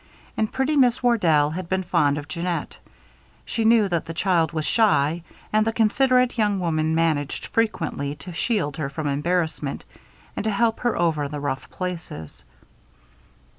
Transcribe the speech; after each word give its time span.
And 0.35 0.51
pretty 0.51 0.75
Miss 0.75 1.03
Wardell 1.03 1.51
had 1.51 1.69
been 1.69 1.83
very 1.83 1.89
fond 1.91 2.17
of 2.17 2.27
Jeannette; 2.27 2.77
she 3.45 3.63
knew 3.63 3.87
that 3.87 4.07
the 4.07 4.15
child 4.15 4.51
was 4.51 4.65
shy, 4.65 5.21
and 5.53 5.63
the 5.63 5.71
considerate 5.71 6.39
young 6.39 6.59
woman 6.59 6.95
managed 6.95 7.45
frequently 7.45 8.15
to 8.15 8.33
shield 8.33 8.77
her 8.77 8.89
from 8.89 9.05
embarrassment, 9.05 9.85
and 10.35 10.43
to 10.43 10.49
help 10.49 10.79
her 10.79 10.97
over 10.97 11.27
the 11.27 11.39
rough 11.39 11.69
places. 11.69 12.43